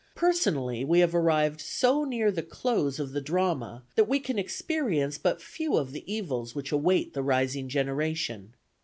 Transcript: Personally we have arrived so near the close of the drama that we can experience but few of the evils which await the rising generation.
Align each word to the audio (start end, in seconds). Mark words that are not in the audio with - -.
Personally 0.15 0.83
we 0.83 0.97
have 1.01 1.13
arrived 1.13 1.61
so 1.61 2.05
near 2.05 2.31
the 2.31 2.41
close 2.41 2.97
of 2.99 3.11
the 3.11 3.21
drama 3.21 3.83
that 3.93 4.07
we 4.09 4.19
can 4.19 4.39
experience 4.39 5.19
but 5.19 5.39
few 5.43 5.77
of 5.77 5.91
the 5.91 6.11
evils 6.11 6.55
which 6.55 6.71
await 6.71 7.13
the 7.13 7.21
rising 7.21 7.69
generation. 7.69 8.55